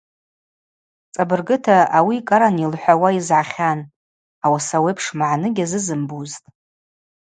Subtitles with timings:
[1.13, 3.79] Цӏабыргыта, ауи кӏаран йылхӏвауа йызгӏахьан,
[4.45, 6.45] ауаса ауи апш магӏны гьазызымбузтӏ.